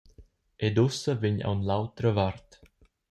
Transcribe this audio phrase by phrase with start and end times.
[0.65, 2.49] Ed ussa vegn aunc l’autra vart.